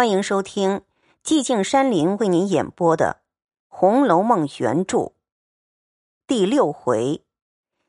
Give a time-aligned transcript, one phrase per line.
[0.00, 0.80] 欢迎收听
[1.22, 3.20] 寂静山林为您演播的
[3.68, 5.12] 《红楼梦》原著
[6.26, 7.26] 第六回：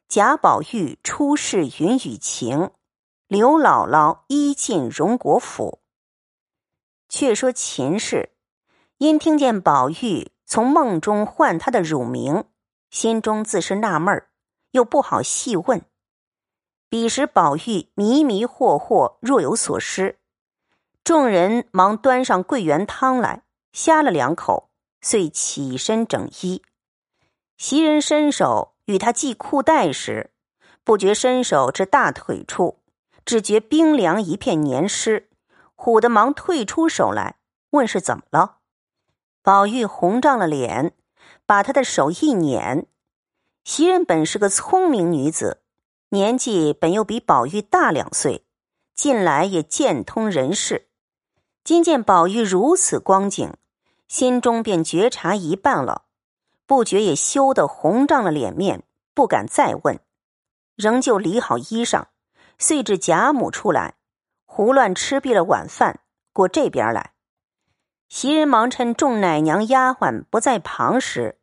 [0.10, 2.72] 贾宝玉出世云雨情，
[3.28, 5.80] 刘姥姥一进荣国府。
[7.08, 8.34] 却说秦氏
[8.98, 12.44] 因听见宝玉从梦中唤他的乳名，
[12.90, 14.30] 心中自是纳闷儿，
[14.72, 15.82] 又不好细问。
[16.90, 20.18] 彼时宝玉迷迷惑惑，若有所失。
[21.04, 23.42] 众人忙端上桂圆汤来，
[23.74, 24.70] 呷了两口，
[25.02, 26.62] 遂起身整衣。
[27.58, 30.32] 袭人伸手与他系裤带时，
[30.84, 32.78] 不觉伸手至大腿处，
[33.26, 35.30] 只觉冰凉一片黏湿，
[35.76, 37.38] 唬得忙退出手来，
[37.72, 38.58] 问是怎么了。
[39.42, 40.94] 宝玉红涨了脸，
[41.48, 42.86] 把他的手一捻。
[43.64, 45.64] 袭人本是个聪明女子，
[46.10, 48.46] 年纪本又比宝玉大两岁，
[48.94, 50.90] 近来也见通人事。
[51.64, 53.54] 今见宝玉如此光景，
[54.08, 56.06] 心中便觉察一半了，
[56.66, 60.00] 不觉也羞得红涨了脸面，不敢再问，
[60.76, 62.06] 仍旧理好衣裳，
[62.58, 63.94] 遂至贾母出来，
[64.46, 66.00] 胡乱吃毕了晚饭，
[66.34, 67.14] 过这边来。
[68.10, 71.40] 袭人忙趁众奶娘丫鬟不在旁时，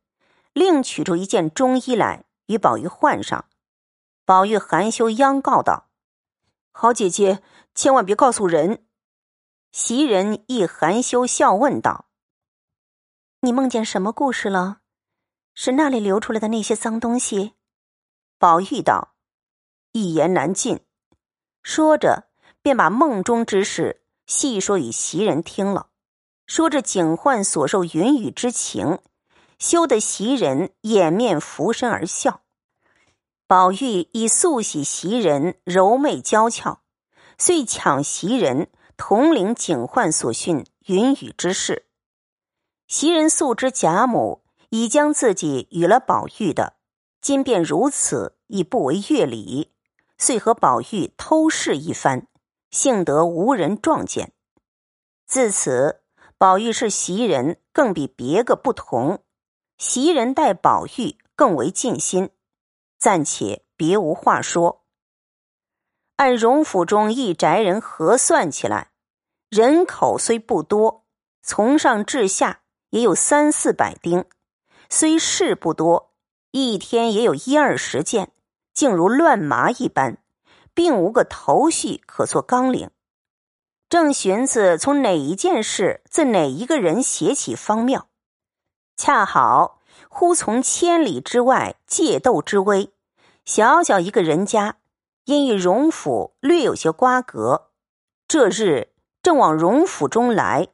[0.52, 3.44] 另取出一件中衣来与宝玉换上。
[4.24, 5.86] 宝玉含羞央告道
[6.72, 7.40] ：“好姐姐，
[7.72, 8.84] 千万别告诉人。”
[9.70, 12.06] 袭人亦含羞笑问道
[13.40, 14.78] ：“你梦见什么故事了？
[15.54, 17.52] 是那里流出来的那些脏东西？”
[18.38, 19.14] 宝玉道
[19.92, 20.80] ：“一言难尽。”
[21.62, 22.28] 说着，
[22.62, 25.90] 便把梦中之事细说与袭人听了，
[26.46, 28.98] 说着警幻所受云雨之情，
[29.58, 32.40] 羞得袭人掩面俯身而笑。
[33.46, 36.80] 宝玉以素喜袭人柔媚娇俏，
[37.36, 38.70] 遂抢袭人。
[38.98, 41.86] 统领警幻所训云雨之事，
[42.88, 46.74] 袭人素知贾母已将自己与了宝玉的，
[47.20, 49.72] 今便如此，亦不为乐礼，
[50.18, 52.26] 遂和宝玉偷试一番，
[52.72, 54.32] 幸得无人撞见。
[55.26, 56.02] 自此，
[56.36, 59.22] 宝玉是袭人，更比别个不同。
[59.78, 62.30] 袭人待宝玉更为尽心，
[62.98, 64.84] 暂且别无话说。
[66.18, 68.90] 按荣府中一宅人核算起来，
[69.48, 71.04] 人口虽不多，
[71.42, 74.24] 从上至下也有三四百丁；
[74.90, 76.10] 虽事不多，
[76.50, 78.32] 一天也有一二十件，
[78.74, 80.18] 竟如乱麻一般，
[80.74, 82.90] 并无个头绪可做纲领。
[83.88, 88.08] 正寻思从哪一件事，自哪一个人写起方妙，
[88.96, 92.92] 恰好忽从千里之外借斗之威，
[93.44, 94.78] 小小一个人家。
[95.28, 97.68] 因与荣府略有些瓜葛，
[98.26, 100.68] 这日正往荣府中来，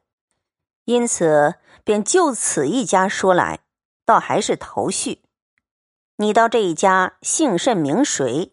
[0.84, 3.64] 因此便就此一家说来，
[4.04, 5.22] 倒还是头绪。
[6.18, 8.52] 你到这一家姓甚名谁？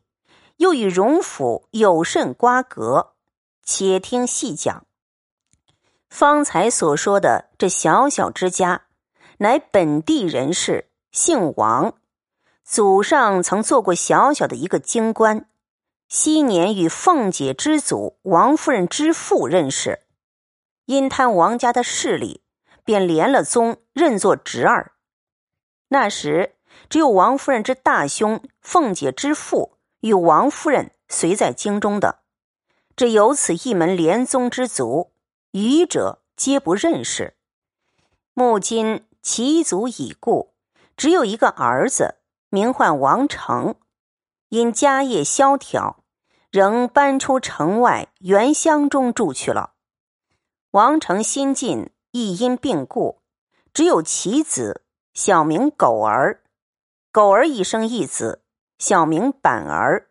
[0.58, 3.14] 又与荣府有甚瓜葛？
[3.64, 4.88] 且听细讲。
[6.10, 8.88] 方才所说的这小小之家，
[9.38, 11.94] 乃本地人士，姓王，
[12.64, 15.48] 祖上曾做过小小的一个京官。
[16.14, 20.02] 昔年与凤姐之祖王夫人之父认识，
[20.84, 22.44] 因贪王家的势力，
[22.84, 24.92] 便连了宗，认作侄儿。
[25.88, 26.58] 那时
[26.90, 32.20] 只有王夫人之大兄凤姐之父与王夫人随在京中的，
[32.98, 35.14] 只有此一门连宗之族，
[35.52, 37.38] 余者皆不认识。
[38.34, 40.54] 目今其族已故，
[40.98, 42.16] 只有一个儿子，
[42.50, 43.76] 名唤王成，
[44.50, 46.01] 因家业萧条。
[46.52, 49.72] 仍搬出城外原乡中住去了。
[50.72, 53.22] 王成新晋亦因病故，
[53.74, 56.44] 只有其子，小名狗儿。
[57.14, 58.44] 狗儿一生一子，
[58.78, 60.10] 小名板儿。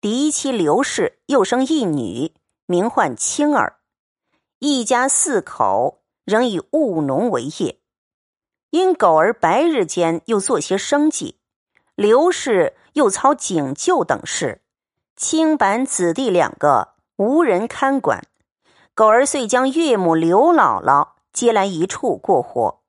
[0.00, 2.32] 嫡妻刘氏又生一女，
[2.64, 3.80] 名唤青儿。
[4.60, 7.80] 一家四口仍以务农为业。
[8.70, 11.38] 因狗儿白日间又做些生计，
[11.94, 14.62] 刘氏又操警救等事。
[15.16, 18.24] 青板子弟两个无人看管，
[18.94, 22.80] 狗儿遂将岳母刘姥姥接来一处过活。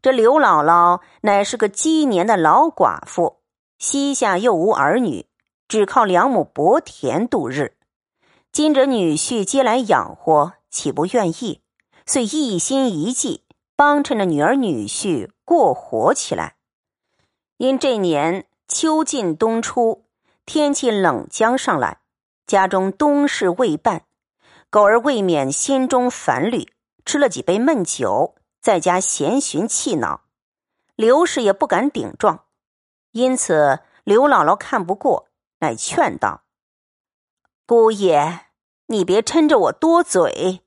[0.00, 3.40] 这刘姥姥乃是个积年的老寡妇，
[3.78, 5.26] 膝下又无儿女，
[5.68, 7.76] 只靠两亩薄田度日。
[8.50, 11.60] 今着女婿接来养活，岂不愿意？
[12.06, 13.44] 遂一心一计
[13.76, 16.56] 帮衬着女儿女婿过活起来。
[17.58, 20.06] 因这年秋尽冬初。
[20.52, 21.98] 天气冷将上来，
[22.44, 24.02] 家中冬事未办，
[24.68, 26.72] 狗儿未免心中烦虑，
[27.04, 30.22] 吃了几杯闷酒，在家闲寻气恼。
[30.96, 32.46] 刘氏也不敢顶撞，
[33.12, 35.28] 因此刘姥姥看不过，
[35.60, 36.42] 乃劝道
[37.64, 38.46] ：“姑爷，
[38.86, 40.62] 你别抻着我多嘴。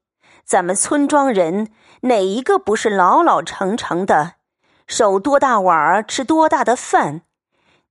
[0.45, 4.35] 咱们村庄人哪一个不是老老成成的，
[4.87, 7.23] 守多大碗吃多大的饭？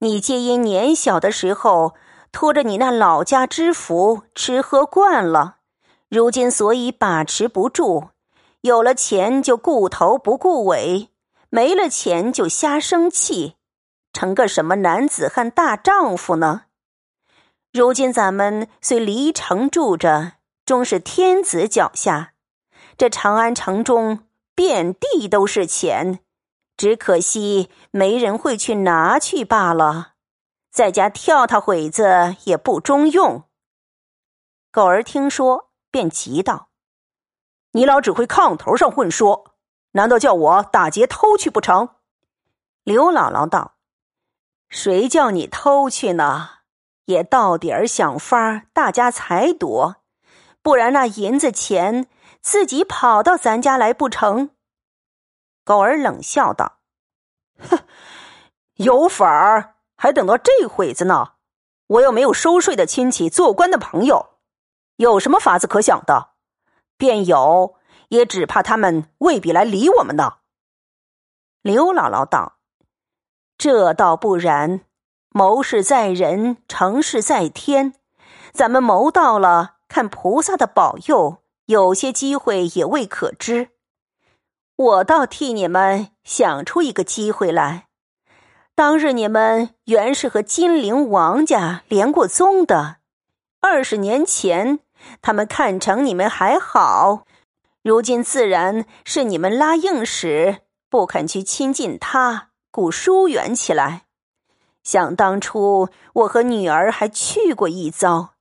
[0.02, 1.94] 你皆因年小的时候
[2.32, 5.58] 拖着你那老家之福吃喝惯了，
[6.08, 8.08] 如今所以把持不住，
[8.62, 11.10] 有了钱就顾头不顾尾。”
[11.54, 13.54] 没了钱就瞎生气，
[14.12, 16.62] 成个什么男子汉大丈夫呢？
[17.72, 20.32] 如今咱们虽离城住着，
[20.64, 22.32] 终是天子脚下。
[22.96, 24.20] 这长安城中
[24.54, 26.20] 遍地都是钱，
[26.82, 30.14] 只可惜没人会去拿去罢了。
[30.72, 33.44] 在家跳他会子也不中用。
[34.72, 36.70] 狗儿听说，便急道
[37.70, 39.54] ：“你老只会炕头上混说。”
[39.94, 41.90] 难道叫我打劫偷去不成？
[42.82, 43.74] 刘姥姥道
[44.68, 46.48] ：“谁叫你偷去呢？
[47.04, 49.98] 也到底儿想法大家才夺，
[50.60, 52.08] 不然那银子钱
[52.40, 54.50] 自己跑到咱家来不成？”
[55.64, 56.78] 狗儿冷笑道
[57.58, 57.78] ：“哼，
[58.74, 61.32] 有法儿，还等到这会子呢？
[61.86, 64.38] 我又没有收税的亲戚，做官的朋友，
[64.96, 66.30] 有什么法子可想的？
[66.96, 67.76] 便有。”
[68.12, 70.34] 也只怕他们未必来理我们呢。
[71.62, 72.58] 刘姥姥道
[73.56, 74.82] ：“这倒不然，
[75.30, 77.94] 谋事在人，成事在天。
[78.52, 83.70] 咱们谋到了，看菩萨的保佑，有些机会也未可知。
[84.76, 87.86] 我倒替你们想出一个机会来。
[88.74, 92.96] 当日你们原是和金陵王家连过宗的，
[93.60, 94.80] 二十年前
[95.20, 97.24] 他们看成你们还好。”
[97.82, 100.58] 如今自然是你们拉硬使，
[100.88, 104.02] 不肯去亲近他，故疏远起来。
[104.84, 108.34] 想当初，我和女儿还去过一遭，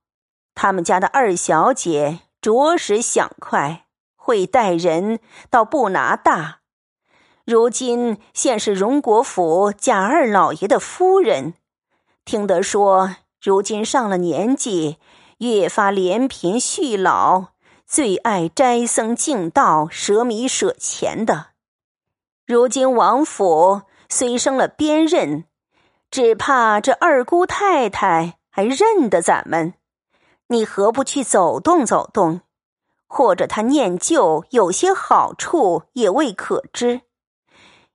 [0.54, 3.86] 他们家的二小姐着实想快，
[4.24, 5.18] 会带人，
[5.50, 6.60] 倒不拿大。
[7.44, 11.54] 如今现是荣国府贾二老爷的夫人，
[12.24, 14.98] 听得说，如今上了年纪，
[15.38, 17.46] 越发怜贫恤老。
[17.84, 21.48] 最爱斋僧敬道、舍米舍钱的。
[22.46, 25.44] 如今王府虽升了边任，
[26.10, 29.74] 只怕这二姑太太还认得咱们。
[30.46, 32.42] 你何不去走动走动？
[33.14, 37.02] 或者他念旧有些好处，也未可知。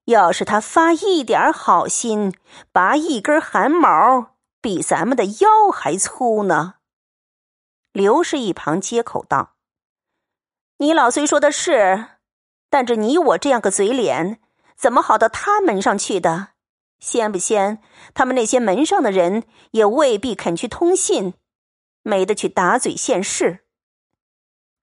[0.06, 2.36] 要是他发一点好心，
[2.72, 6.76] 拔一根汗毛，比咱们的腰还粗呢。
[7.92, 9.56] 刘氏一旁接口道。
[10.78, 12.10] 你老虽说的是，
[12.70, 14.40] 但这你我这样个嘴脸，
[14.76, 16.50] 怎么好到他门上去的？
[17.00, 17.82] 先不先，
[18.14, 21.34] 他们那些门上的人也未必肯去通信，
[22.04, 23.67] 没得去打嘴现世。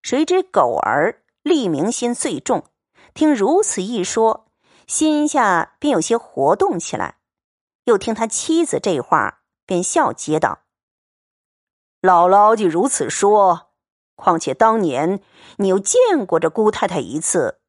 [0.05, 2.67] 谁知狗儿立明心最重，
[3.15, 4.51] 听如此一说，
[4.87, 7.17] 心下便有些活动起来。
[7.85, 10.65] 又听他妻子这话，便笑接道
[12.03, 13.71] ：“姥姥既如此说。”
[14.15, 15.23] 况且当年
[15.57, 17.61] 你又见过这姑太太一次，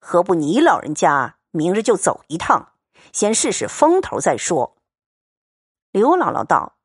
[0.00, 2.72] 何不你老人家明日就走一趟，
[3.12, 4.78] 先试试风头再说？
[5.92, 6.76] 刘姥姥道：“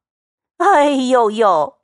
[0.60, 1.80] 哎呦呦，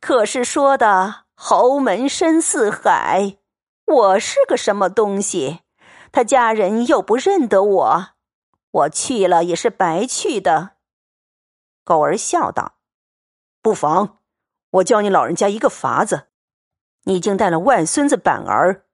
[0.00, 3.38] 可是说的侯门深似海，
[3.86, 5.60] 我是个什么东西？
[6.12, 8.08] 他家人又不认得我，
[8.70, 10.72] 我去了也是白去的。”
[11.82, 12.74] 狗儿笑道
[13.62, 14.18] ：“不妨，
[14.72, 16.28] 我教你老人家一个法子。”
[17.04, 18.84] 你竟带了外孙子板儿，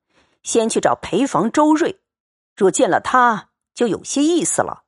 [0.44, 2.00] 先去找陪房周瑞。
[2.54, 4.84] 若见了他，就有些意思了。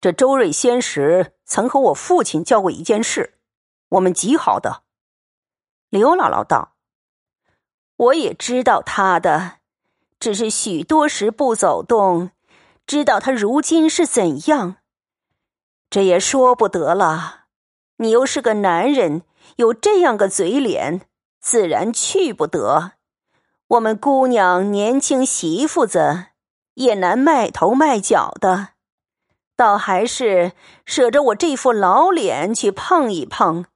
[0.00, 3.38] 这周瑞先时曾和我父亲交过一件事，
[3.90, 4.84] 我们极好的。
[5.90, 6.76] 刘姥姥道
[7.98, 9.58] ：“我也知道他的，
[10.18, 12.30] 只是许多时不走动，
[12.86, 14.78] 知道他如今是怎样。
[15.88, 17.44] 这也说不得了。
[17.98, 19.22] 你又是个男人，
[19.56, 21.02] 有这样个嘴脸。”
[21.40, 22.94] 自然去不得。
[23.68, 26.26] 我们姑娘年轻媳妇子
[26.74, 28.70] 也难卖头卖脚的，
[29.56, 30.52] 倒还是
[30.84, 33.66] 舍着我这副老脸去碰一碰。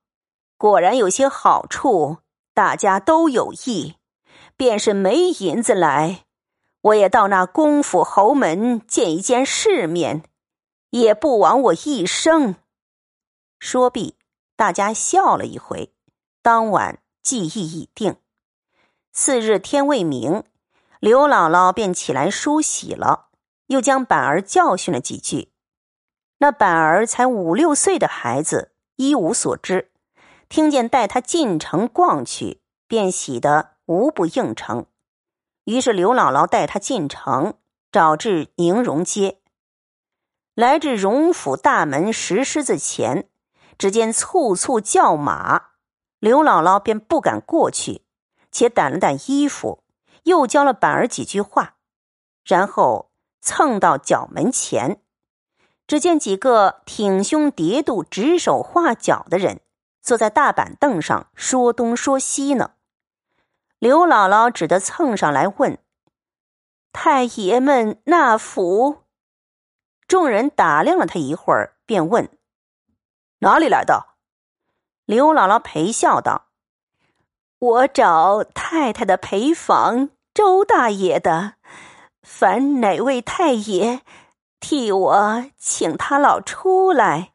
[0.58, 2.18] 果然有些好处，
[2.52, 3.94] 大家都有益。
[4.56, 6.24] 便是没银子来，
[6.80, 10.24] 我也到那公府侯门见一见世面，
[10.90, 12.56] 也不枉我一生。
[13.58, 14.16] 说毕，
[14.56, 15.92] 大家笑了一回。
[16.42, 16.98] 当晚。
[17.22, 18.16] 计议已定。
[19.12, 20.42] 次日天未明，
[20.98, 23.28] 刘姥姥便起来梳洗了，
[23.68, 25.52] 又将板儿教训了几句。
[26.38, 29.92] 那板儿才五六岁的孩子，一无所知，
[30.48, 34.86] 听见带他进城逛去，便喜得无不应承。
[35.64, 37.54] 于是刘姥姥带他进城，
[37.92, 39.38] 找至宁荣街，
[40.54, 43.28] 来至荣府大门石狮子前，
[43.76, 45.72] 只见簇簇叫马，
[46.18, 48.02] 刘姥姥便不敢过去，
[48.50, 49.84] 且掸了掸衣服，
[50.22, 51.76] 又教了板儿几句话，
[52.44, 53.10] 然后
[53.42, 55.02] 蹭到角门前。
[55.86, 59.60] 只见几个挺胸叠肚、指手画脚的人
[60.00, 62.72] 坐在大板凳上说东说西呢。
[63.82, 65.76] 刘姥姥只得蹭上来问
[66.94, 69.02] ：“太爷们那福？”
[70.06, 72.30] 众人打量了他一会儿，便问
[73.42, 74.14] ：“哪里来的？”
[75.04, 76.50] 刘姥姥陪笑道
[77.58, 81.54] ：“我找太太的陪房周大爷的，
[82.22, 84.02] 烦哪位太爷？”
[84.62, 87.32] 替我请他老出来。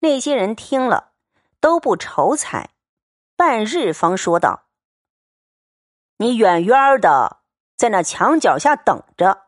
[0.00, 1.12] 那些人听了
[1.60, 2.70] 都不愁彩，
[3.36, 4.63] 半日方说道
[6.16, 7.38] ：“你远远的
[7.76, 9.46] 在那墙角下等着，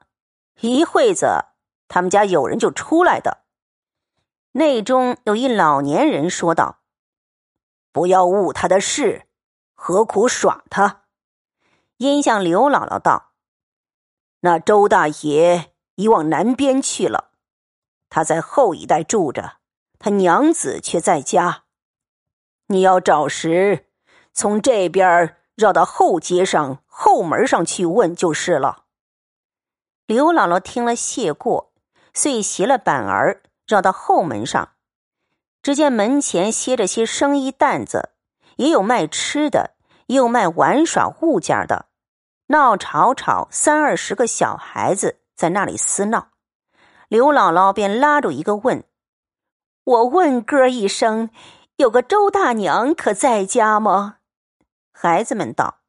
[0.61, 1.47] 一会子
[1.89, 3.45] 他们家有人就出来的。”
[4.53, 6.81] 内中有一老年人说道
[7.93, 9.27] ：“不要误他的事，
[9.75, 11.03] 何苦耍他？”
[11.99, 13.33] 因向刘姥姥道
[14.41, 17.31] ：“那周大爷。”已往南边去了，
[18.11, 19.61] 他在后一带住着，
[19.99, 21.65] 他娘子却在家。
[22.67, 23.87] 你要找时，
[24.31, 28.85] 从这边绕到后街上后门上去问就是了。
[30.07, 31.73] 刘姥姥听了谢过，
[32.15, 34.69] 遂携了板儿绕到后门上，
[35.63, 38.11] 只见门前歇着些生意担子，
[38.57, 39.73] 也有卖吃的，
[40.07, 41.87] 也有卖玩耍物件的，
[42.47, 45.21] 闹吵吵三二十个小孩子。
[45.35, 46.29] 在那里厮闹，
[47.09, 48.85] 刘姥姥便拉住一个问
[49.85, 51.29] ：“我问哥一声，
[51.77, 54.17] 有个周大娘可在家吗？”
[54.99, 55.81] 孩子们道：“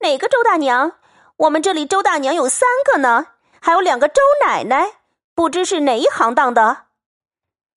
[0.00, 0.98] 哪个周大娘？
[1.36, 4.98] 我们这里周大娘有三个呢，还有两个周奶奶，
[5.34, 6.88] 不知是哪一行当的。”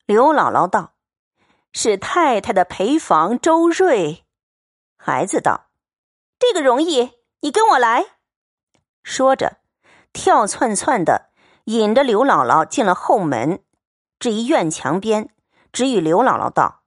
[0.05, 0.95] 刘姥姥道
[1.71, 4.25] ：“是太太的陪房周瑞。”
[4.99, 5.69] 孩子道
[6.37, 8.05] ：“这个容易，你跟我来。”
[9.03, 9.59] 说着。
[10.13, 11.29] 跳窜窜的，
[11.65, 13.63] 引着刘姥姥进了后门，
[14.17, 15.29] 至于院墙边，
[15.71, 16.83] 只与刘姥姥道：“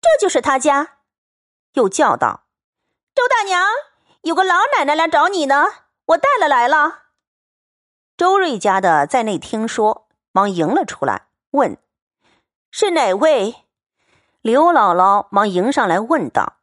[0.00, 1.00] 这就是他家。”
[1.74, 2.46] 又叫道
[3.18, 3.64] ：“周大娘，
[4.22, 5.66] 有个老奶奶来找你呢，
[6.04, 7.06] 我带了来了。”
[8.16, 11.76] 周瑞家的在内听说，忙迎了出来，问
[12.70, 13.64] ：“是哪位？”
[14.40, 16.58] 刘姥姥忙迎上来问道：“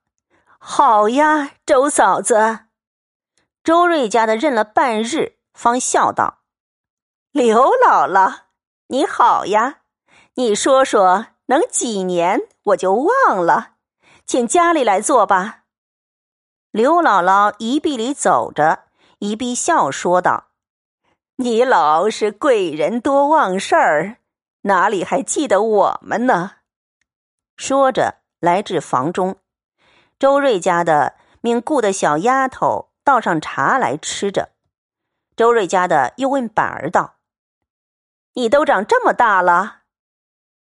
[0.57, 2.59] 好呀，周嫂子。”
[3.61, 5.35] 周瑞家的认了半日。
[5.53, 6.39] 方笑道
[7.31, 8.43] ：“刘姥姥，
[8.87, 9.79] 你好呀！
[10.35, 13.71] 你说说，能几年我就忘了，
[14.25, 15.63] 请家里来坐吧。”
[16.75, 18.83] 刘姥姥一臂里走着，
[19.19, 20.47] 一臂笑说道
[21.39, 24.17] ：“你老是贵人多忘事儿，
[24.63, 26.55] 哪里还记得我们呢？”
[27.55, 29.37] 说着，来至房中，
[30.19, 34.49] 周瑞家的命雇的小丫头倒上茶来吃着。
[35.37, 37.15] 周瑞家的又问板儿道
[38.35, 39.83] ：“你都长这么大了？”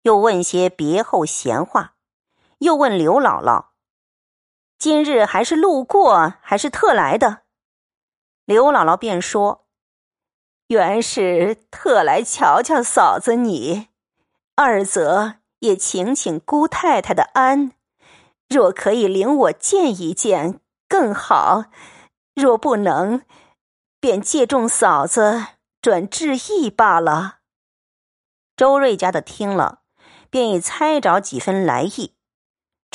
[0.02, 1.94] 又问些别后闲话，
[2.58, 3.70] 又问刘姥姥
[4.84, 7.38] ：“今日还是路过，还是特来的？”
[8.44, 9.64] 刘姥姥便说
[10.68, 13.88] ：“原是特来瞧瞧嫂子你，
[14.54, 17.72] 二则也请请姑太太的安。
[18.46, 21.70] 若可以领我见一见，更好；
[22.34, 23.22] 若不能。”
[23.98, 25.46] 便借众嫂子
[25.80, 27.38] 转致意罢了。
[28.54, 29.80] 周瑞家的听了，
[30.28, 32.12] 便已猜着几分来意。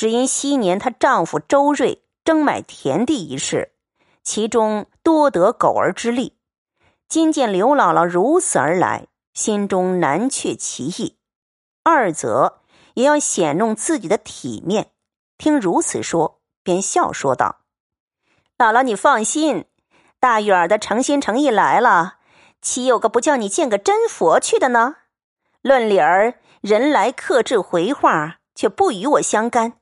[0.00, 3.74] 只因昔年她丈夫周瑞争买田地一事，
[4.22, 6.38] 其中多得狗儿之力。
[7.06, 11.18] 今见刘姥姥如此而来，心中难却其意；
[11.82, 12.62] 二则
[12.94, 14.90] 也要显弄自己的体面。
[15.36, 17.60] 听如此说，便笑说道
[18.56, 19.66] ：“姥姥，你放心。”
[20.18, 22.14] 大远的诚心诚意来了，
[22.62, 24.96] 岂有个不叫你见个真佛去的呢？
[25.60, 29.74] 论理儿，人来客至回话，却不与我相干。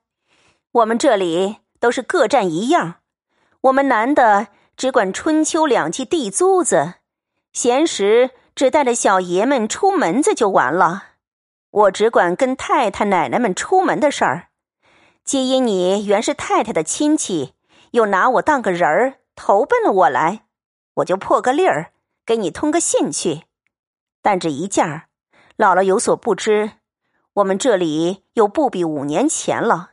[0.71, 2.95] 我们这里都是各占一样，
[3.61, 6.95] 我们男的只管春秋两季地租子，
[7.51, 11.05] 闲时只带着小爷们出门子就完了。
[11.71, 14.49] 我只管跟太太奶奶们出门的事儿。
[15.23, 17.53] 皆因你原是太太的亲戚，
[17.91, 19.15] 又拿我当个人儿。
[19.35, 20.43] 投奔了我来，
[20.95, 21.93] 我就破个例儿，
[22.25, 23.43] 给你通个信去。
[24.21, 25.07] 但这一件儿，
[25.57, 26.71] 姥姥有所不知，
[27.35, 29.91] 我们这里又不比五年前了。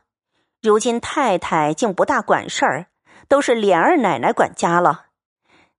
[0.61, 2.87] 如今太太竟不大管事儿，
[3.27, 5.07] 都是琏二奶奶管家了。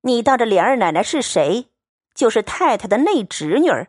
[0.03, 1.71] 你道这琏二奶奶是谁？
[2.15, 3.89] 就是太太的内侄女儿，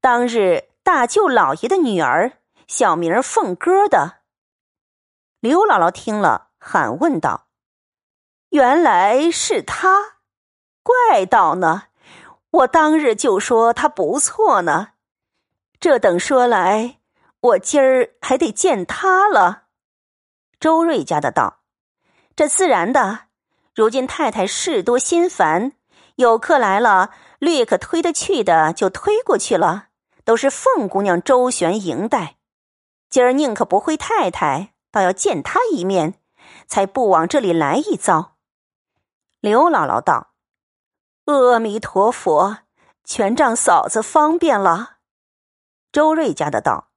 [0.00, 2.32] 当日大舅老爷的女儿，
[2.66, 4.18] 小名凤歌的。
[5.40, 7.46] 刘姥姥听了，喊问道
[8.50, 10.18] ：“原来是他，
[10.82, 11.84] 怪道呢！
[12.50, 14.90] 我当日就说她不错呢。
[15.80, 16.98] 这等说来，
[17.40, 19.62] 我今儿还得见她了。”
[20.60, 21.60] 周瑞家的道
[22.36, 23.26] ：“这自然的。
[23.74, 25.72] 如今太太事多心烦，
[26.16, 29.88] 有客来了，略可推得去的就推过去了，
[30.24, 32.36] 都是凤姑娘周旋迎待。
[33.08, 36.20] 今儿宁可不会太太。”倒要见他一面，
[36.68, 38.36] 才不往这里来一遭。
[39.40, 40.34] 刘姥姥道
[41.26, 42.58] ：“阿弥陀佛，
[43.02, 44.98] 全仗嫂子方便了。”
[45.90, 46.90] 周瑞家的道：“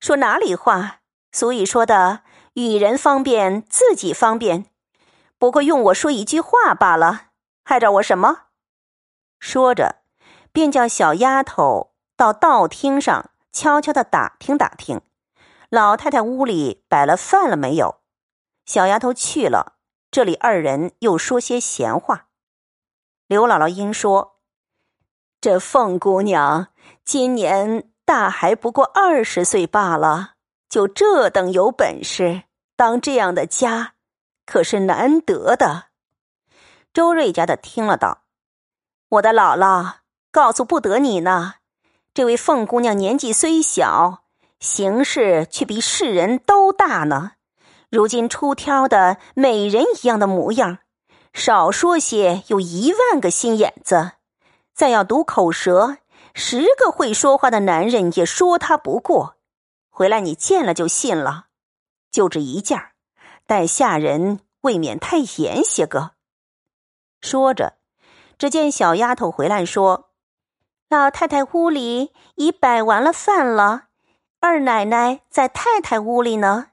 [0.00, 1.02] 说哪里话？
[1.30, 4.66] 俗语说的，与人方便，自己方便。
[5.38, 7.28] 不过用我说一句话罢了，
[7.64, 8.46] 害着我什么？”
[9.40, 10.02] 说着，
[10.52, 15.00] 便叫小丫头到道厅上悄悄的打听打听。
[15.68, 18.02] 老太太屋里摆了饭了没有？
[18.66, 19.78] 小丫头去了，
[20.10, 22.28] 这里二人又说些闲话。
[23.26, 24.38] 刘姥姥因说
[25.40, 26.68] ：“这凤姑娘
[27.04, 30.31] 今年大还不过二十岁罢了，
[30.72, 32.44] 就这等有本事，
[32.76, 33.92] 当这样的家，
[34.46, 35.88] 可是难得的。”
[36.94, 38.22] 周瑞家的听了道
[39.10, 39.96] ：“我的姥姥
[40.30, 41.56] 告诉不得你呢，
[42.14, 44.22] 这位凤姑娘年纪虽小。”
[44.60, 47.32] 行事却比世人都大呢，
[47.90, 50.78] 如今出挑的美人一样的模样，
[51.34, 54.12] 少说些有一万个心眼子，
[54.72, 55.98] 再要读口舌，
[56.32, 59.36] 十个会说话的男人也说他不过。
[59.94, 61.48] 回来你见了就信了，
[62.10, 62.80] 就这一件，
[63.46, 66.12] 待下人未免太严些个。
[67.20, 67.74] 说着，
[68.38, 70.10] 只见小丫头回来说
[70.88, 73.88] ：“老太太屋里已摆完了饭了。”
[74.40, 76.71] 二奶奶在太太屋里呢。